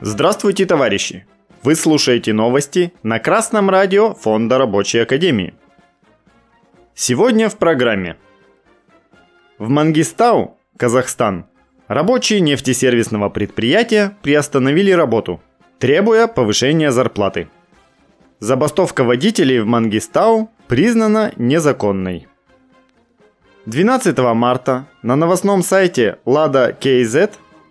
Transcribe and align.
Здравствуйте, 0.00 0.66
товарищи! 0.66 1.26
Вы 1.62 1.76
слушаете 1.76 2.32
новости 2.32 2.92
на 3.02 3.20
Красном 3.20 3.70
радио 3.70 4.14
Фонда 4.14 4.58
Рабочей 4.58 4.98
Академии. 4.98 5.54
Сегодня 6.94 7.48
в 7.48 7.56
программе. 7.56 8.16
В 9.58 9.68
Мангистау, 9.68 10.58
Казахстан, 10.76 11.46
рабочие 11.86 12.40
нефтесервисного 12.40 13.28
предприятия 13.28 14.16
приостановили 14.22 14.90
работу, 14.90 15.40
требуя 15.78 16.26
повышения 16.26 16.90
зарплаты. 16.90 17.48
Забастовка 18.40 19.04
водителей 19.04 19.60
в 19.60 19.66
Мангистау 19.66 20.50
признана 20.66 21.32
незаконной. 21.36 22.26
12 23.66 24.18
марта 24.34 24.88
на 25.02 25.14
новостном 25.14 25.62
сайте 25.62 26.18
Lada 26.26 26.76
KZ 26.76 27.30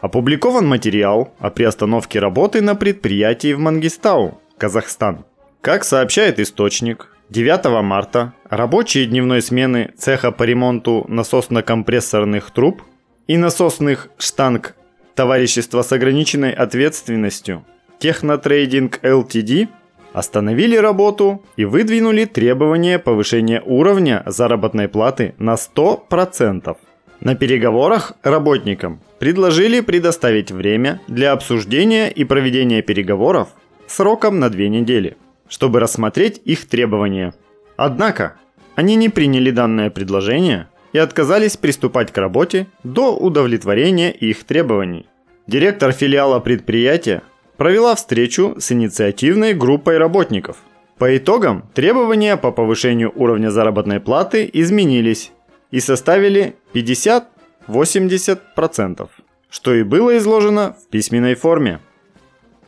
Опубликован 0.00 0.64
материал 0.64 1.34
о 1.40 1.50
приостановке 1.50 2.20
работы 2.20 2.60
на 2.60 2.76
предприятии 2.76 3.52
в 3.52 3.58
Мангистау, 3.58 4.40
Казахстан. 4.58 5.24
Как 5.60 5.82
сообщает 5.82 6.38
источник, 6.38 7.08
9 7.30 7.82
марта 7.82 8.32
рабочие 8.48 9.06
дневной 9.06 9.42
смены 9.42 9.90
цеха 9.98 10.30
по 10.30 10.44
ремонту 10.44 11.04
насосно-компрессорных 11.08 12.52
труб 12.52 12.82
и 13.26 13.36
насосных 13.36 14.08
штанг 14.18 14.76
товарищества 15.16 15.82
с 15.82 15.90
ограниченной 15.90 16.52
ответственностью 16.52 17.64
Технотрейдинг 17.98 19.00
ЛТД 19.02 19.68
остановили 20.12 20.76
работу 20.76 21.42
и 21.56 21.64
выдвинули 21.64 22.24
требование 22.24 22.98
повышения 22.98 23.62
уровня 23.64 24.22
заработной 24.26 24.88
платы 24.88 25.34
на 25.38 25.54
100%. 25.54 26.76
На 27.20 27.34
переговорах 27.36 28.14
работникам 28.22 29.00
предложили 29.18 29.80
предоставить 29.80 30.50
время 30.50 31.00
для 31.06 31.32
обсуждения 31.32 32.10
и 32.10 32.24
проведения 32.24 32.82
переговоров 32.82 33.50
сроком 33.86 34.40
на 34.40 34.50
две 34.50 34.68
недели, 34.68 35.16
чтобы 35.48 35.80
рассмотреть 35.80 36.40
их 36.44 36.66
требования. 36.66 37.32
Однако, 37.76 38.36
они 38.74 38.96
не 38.96 39.08
приняли 39.08 39.50
данное 39.50 39.90
предложение 39.90 40.68
и 40.92 40.98
отказались 40.98 41.56
приступать 41.56 42.12
к 42.12 42.18
работе 42.18 42.66
до 42.84 43.16
удовлетворения 43.16 44.10
их 44.10 44.44
требований. 44.44 45.06
Директор 45.46 45.92
филиала 45.92 46.40
предприятия 46.40 47.22
провела 47.56 47.94
встречу 47.94 48.56
с 48.58 48.72
инициативной 48.72 49.54
группой 49.54 49.96
работников. 49.98 50.56
По 50.98 51.16
итогам 51.16 51.64
требования 51.74 52.36
по 52.36 52.50
повышению 52.52 53.12
уровня 53.14 53.50
заработной 53.50 54.00
платы 54.00 54.50
изменились 54.52 55.32
и 55.70 55.80
составили 55.80 56.56
50-80%, 56.74 59.08
что 59.50 59.74
и 59.74 59.82
было 59.82 60.18
изложено 60.18 60.76
в 60.80 60.86
письменной 60.88 61.34
форме. 61.34 61.80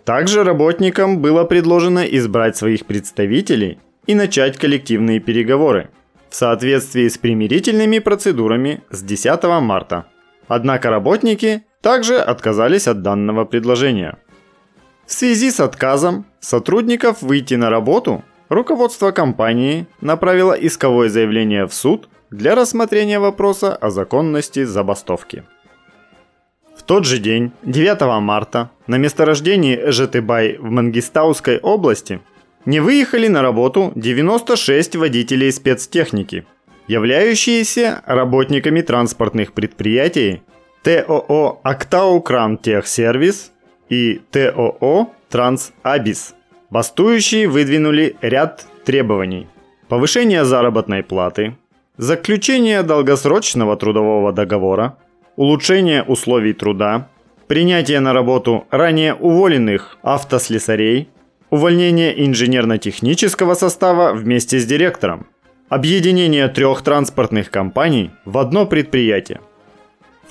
Также 0.05 0.43
работникам 0.45 1.21
было 1.21 1.45
предложено 1.45 2.05
избрать 2.05 2.57
своих 2.57 2.87
представителей 2.87 3.79
и 4.07 4.15
начать 4.15 4.59
коллективные 4.59 5.21
переговоры 5.21 5.91
в 6.29 6.35
соответствии 6.35 7.09
с 7.09 7.17
примирительными 7.17 8.01
процедурами 8.01 8.83
с 8.91 9.03
10 9.03 9.43
марта. 9.62 10.07
Однако 10.49 10.91
работники 10.91 11.62
также 11.81 12.19
отказались 12.19 12.89
от 12.89 13.03
данного 13.03 13.45
предложения. 13.45 14.19
В 15.06 15.12
связи 15.12 15.50
с 15.50 15.60
отказом 15.60 16.24
сотрудников 16.41 17.20
выйти 17.20 17.55
на 17.55 17.69
работу, 17.69 18.24
руководство 18.48 19.10
компании 19.10 19.86
направило 20.00 20.52
исковое 20.52 21.10
заявление 21.10 21.66
в 21.66 21.74
суд 21.74 22.08
для 22.30 22.55
рассмотрения 22.55 23.19
вопроса 23.19 23.77
о 23.77 23.91
законности 23.91 24.64
забастовки. 24.64 25.44
В 26.75 26.82
тот 26.82 27.05
же 27.05 27.19
день, 27.19 27.52
9 27.62 28.20
марта, 28.20 28.70
на 28.86 28.97
месторождении 28.97 29.91
Жетыбай 29.91 30.56
в 30.58 30.70
Мангистауской 30.70 31.59
области 31.59 32.20
не 32.64 32.81
выехали 32.81 33.28
на 33.28 33.43
работу 33.43 33.93
96 33.94 34.97
водителей 34.97 35.53
спецтехники, 35.53 36.47
являющиеся 36.88 38.03
работниками 38.06 38.81
транспортных 38.81 39.53
предприятий 39.53 40.43
ТОО 40.82 41.60
«Актау 41.62 42.20
Кран 42.20 42.59
Техсервис» 42.59 43.53
и 43.89 44.21
ТОО 44.31 45.11
«Трансабис». 45.28 46.34
Бастующие 46.71 47.49
выдвинули 47.49 48.17
ряд 48.21 48.67
требований. 48.84 49.47
Повышение 49.89 50.45
заработной 50.45 51.03
платы, 51.03 51.55
Заключение 51.97 52.83
долгосрочного 52.83 53.77
трудового 53.77 54.33
договора, 54.33 54.97
улучшение 55.37 56.03
условий 56.03 56.53
труда, 56.53 57.09
принятие 57.47 58.00
на 58.00 58.12
работу 58.12 58.67
ранее 58.73 59.15
уволенных 59.15 59.97
автослесарей, 60.03 61.09
увольнение 61.50 62.27
инженерно-технического 62.27 63.55
состава 63.55 64.12
вместе 64.12 64.59
с 64.59 64.67
директором, 64.67 65.28
объединение 65.69 66.49
трех 66.49 66.83
транспортных 66.83 67.53
компаний 67.53 68.11
в 68.25 68.39
одно 68.39 68.67
предприятие. 68.67 69.41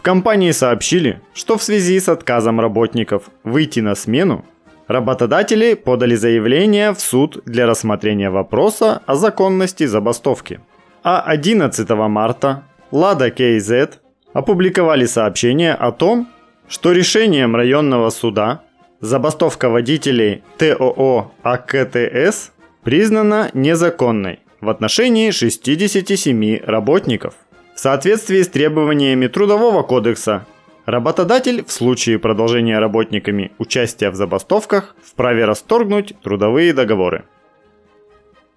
Компании 0.04 0.52
сообщили, 0.52 1.20
что 1.34 1.58
в 1.58 1.64
связи 1.64 2.00
с 2.00 2.08
отказом 2.08 2.60
работников 2.60 3.24
выйти 3.44 3.80
на 3.80 3.96
смену, 3.96 4.46
работодатели 4.88 5.74
подали 5.74 6.14
заявление 6.14 6.94
в 6.94 7.00
суд 7.00 7.42
для 7.46 7.66
рассмотрения 7.66 8.30
вопроса 8.30 9.02
о 9.08 9.16
законности 9.16 9.88
забастовки– 9.88 10.60
а 11.04 11.22
11 11.22 11.90
марта 11.90 12.64
Лада 12.92 13.30
КЗ 13.30 14.00
опубликовали 14.32 15.06
сообщение 15.06 15.74
о 15.74 15.92
том, 15.92 16.30
что 16.70 16.94
решением 16.94 17.56
районного 17.56 18.10
суда 18.10 18.62
забастовка 19.02 19.70
водителей 19.70 20.44
ТОО 20.58 21.34
АКТС 21.44 22.52
признана 22.84 23.50
незаконной 23.54 24.40
в 24.62 24.70
отношении 24.70 25.32
67 25.32 26.64
работников. 26.66 27.34
В 27.76 27.80
соответствии 27.80 28.42
с 28.42 28.48
требованиями 28.48 29.28
Трудового 29.28 29.84
кодекса, 29.84 30.46
работодатель 30.86 31.64
в 31.66 31.72
случае 31.72 32.20
продолжения 32.20 32.80
работниками 32.80 33.52
участия 33.58 34.10
в 34.10 34.16
забастовках 34.16 34.96
вправе 35.04 35.46
расторгнуть 35.46 36.14
трудовые 36.22 36.74
договоры. 36.74 37.26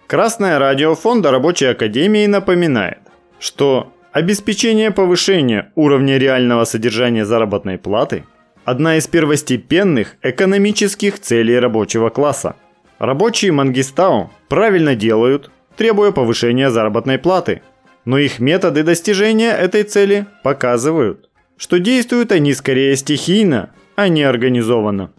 Красное 0.07 0.59
радио 0.59 0.95
Фонда 0.95 1.31
Рабочей 1.31 1.67
Академии 1.67 2.27
напоминает, 2.27 2.99
что 3.41 3.93
обеспечение 4.13 4.91
повышения 4.91 5.73
уровня 5.75 6.19
реального 6.19 6.65
содержания 6.65 7.25
заработной 7.25 7.79
платы– 7.79 8.25
одна 8.67 8.97
из 8.97 9.07
первостепенных 9.07 10.17
экономических 10.23 11.19
целей 11.21 11.59
рабочего 11.59 12.11
класса. 12.11 12.57
Рабочие 12.99 13.53
Мангистау 13.53 14.31
правильно 14.49 14.95
делают, 14.95 15.51
требуя 15.77 16.11
повышения 16.11 16.71
заработной 16.71 17.19
платы, 17.19 17.63
но 18.07 18.19
их 18.19 18.39
методы 18.39 18.85
достижения 18.85 19.51
этой 19.51 19.83
цели 19.83 20.27
показывают, 20.43 21.29
что 21.59 21.79
действуют 21.79 22.33
они 22.33 22.55
скорее 22.55 22.97
стихийно, 22.97 23.71
а 23.97 24.09
не 24.09 24.23
организованно. 24.23 25.11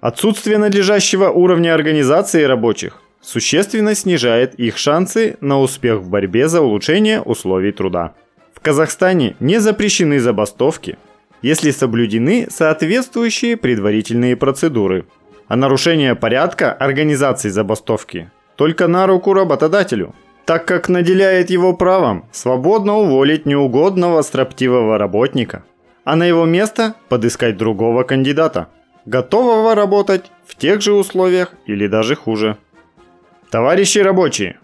Отсутствие 0.00 0.58
надлежащего 0.58 1.30
уровня 1.30 1.74
организации 1.74 2.44
рабочих 2.44 3.00
существенно 3.22 3.94
снижает 3.94 4.54
их 4.56 4.76
шансы 4.76 5.38
на 5.40 5.58
успех 5.58 6.00
в 6.00 6.10
борьбе 6.10 6.46
за 6.46 6.60
улучшение 6.60 7.22
условий 7.22 7.72
труда. 7.72 8.12
В 8.52 8.60
Казахстане 8.60 9.34
не 9.40 9.58
запрещены 9.58 10.20
забастовки, 10.20 10.98
если 11.40 11.70
соблюдены 11.70 12.48
соответствующие 12.50 13.56
предварительные 13.56 14.36
процедуры. 14.36 15.06
А 15.48 15.56
нарушение 15.56 16.14
порядка 16.14 16.72
организации 16.72 17.48
забастовки 17.48 18.30
только 18.56 18.88
на 18.88 19.06
руку 19.06 19.32
работодателю, 19.32 20.14
так 20.44 20.66
как 20.66 20.88
наделяет 20.88 21.50
его 21.50 21.74
правом 21.74 22.26
свободно 22.32 22.96
уволить 22.98 23.46
неугодного 23.46 24.22
строптивого 24.22 24.98
работника, 24.98 25.64
а 26.04 26.16
на 26.16 26.24
его 26.24 26.44
место 26.44 26.94
подыскать 27.08 27.56
другого 27.56 28.02
кандидата, 28.02 28.68
готового 29.06 29.74
работать 29.74 30.30
в 30.46 30.54
тех 30.56 30.82
же 30.82 30.92
условиях 30.92 31.52
или 31.66 31.86
даже 31.86 32.14
хуже. 32.14 32.58
Товарищи 33.50 33.98
рабочие, 33.98 34.58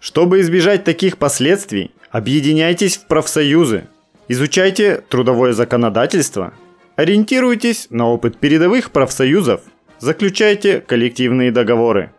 чтобы 0.00 0.40
избежать 0.40 0.84
таких 0.84 1.18
последствий, 1.18 1.92
объединяйтесь 2.10 2.96
в 2.96 3.06
профсоюзы, 3.06 3.88
изучайте 4.28 5.02
трудовое 5.08 5.52
законодательство, 5.52 6.54
ориентируйтесь 6.96 7.88
на 7.90 8.08
опыт 8.08 8.38
передовых 8.38 8.90
профсоюзов, 8.90 9.60
заключайте 9.98 10.80
коллективные 10.80 11.52
договоры. 11.52 12.12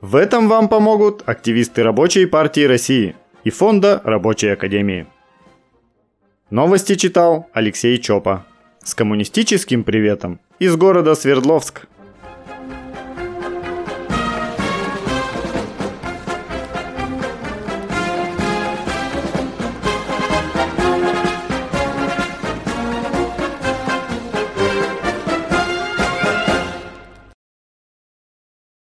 В 0.00 0.14
этом 0.14 0.48
вам 0.48 0.68
помогут 0.68 1.24
активисты 1.26 1.82
Рабочей 1.82 2.26
партии 2.26 2.60
России 2.60 3.16
и 3.42 3.50
Фонда 3.50 4.00
Рабочей 4.04 4.48
Академии. 4.48 5.08
Новости 6.50 6.94
читал 6.94 7.48
Алексей 7.52 7.98
Чопа. 7.98 8.46
С 8.84 8.94
коммунистическим 8.94 9.82
приветом 9.82 10.38
из 10.60 10.76
города 10.76 11.16
Свердловск. 11.16 11.88